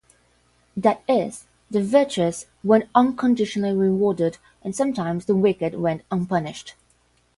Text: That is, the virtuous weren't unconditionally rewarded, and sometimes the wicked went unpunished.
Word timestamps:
That 0.75 1.03
is, 1.07 1.45
the 1.69 1.79
virtuous 1.83 2.47
weren't 2.63 2.89
unconditionally 2.95 3.77
rewarded, 3.77 4.39
and 4.63 4.75
sometimes 4.75 5.25
the 5.25 5.35
wicked 5.35 5.75
went 5.75 6.01
unpunished. 6.09 6.73